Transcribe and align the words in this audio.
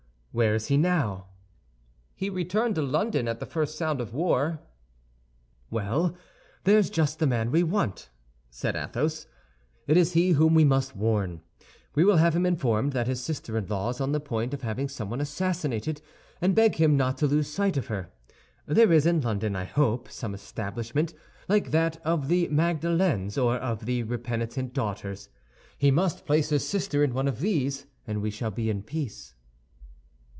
"Where 0.33 0.55
is 0.55 0.67
he 0.67 0.77
now?" 0.77 1.27
"He 2.15 2.29
returned 2.29 2.75
to 2.75 2.81
London 2.81 3.27
at 3.27 3.41
the 3.41 3.45
first 3.45 3.77
sound 3.77 3.99
of 3.99 4.13
war." 4.13 4.61
"Well, 5.69 6.15
there's 6.63 6.89
just 6.89 7.19
the 7.19 7.27
man 7.27 7.51
we 7.51 7.63
want," 7.63 8.07
said 8.49 8.77
Athos. 8.77 9.27
"It 9.87 9.97
is 9.97 10.13
he 10.13 10.29
whom 10.29 10.53
we 10.53 10.63
must 10.63 10.95
warn. 10.95 11.41
We 11.95 12.05
will 12.05 12.15
have 12.15 12.33
him 12.33 12.45
informed 12.45 12.93
that 12.93 13.07
his 13.07 13.21
sister 13.21 13.57
in 13.57 13.67
law 13.67 13.89
is 13.89 13.99
on 13.99 14.13
the 14.13 14.21
point 14.21 14.53
of 14.53 14.61
having 14.61 14.87
someone 14.87 15.19
assassinated, 15.19 16.01
and 16.39 16.55
beg 16.55 16.75
him 16.75 16.95
not 16.95 17.17
to 17.17 17.27
lose 17.27 17.49
sight 17.49 17.75
of 17.75 17.87
her. 17.87 18.09
There 18.65 18.93
is 18.93 19.05
in 19.05 19.19
London, 19.19 19.53
I 19.57 19.65
hope, 19.65 20.09
some 20.09 20.33
establishment 20.33 21.13
like 21.49 21.71
that 21.71 21.99
of 22.05 22.29
the 22.29 22.47
Magdalens, 22.47 23.37
or 23.37 23.57
of 23.57 23.85
the 23.85 24.03
Repentant 24.03 24.71
Daughters. 24.73 25.27
He 25.77 25.91
must 25.91 26.25
place 26.25 26.47
his 26.51 26.65
sister 26.65 27.03
in 27.03 27.13
one 27.13 27.27
of 27.27 27.41
these, 27.41 27.85
and 28.07 28.21
we 28.21 28.31
shall 28.31 28.49
be 28.51 28.69
in 28.69 28.83
peace." 28.83 29.35